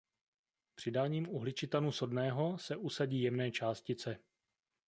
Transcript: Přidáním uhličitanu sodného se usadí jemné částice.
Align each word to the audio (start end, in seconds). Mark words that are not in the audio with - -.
Přidáním 0.75 1.29
uhličitanu 1.29 1.91
sodného 1.91 2.57
se 2.57 2.75
usadí 2.75 3.21
jemné 3.21 3.51
částice. 3.51 4.19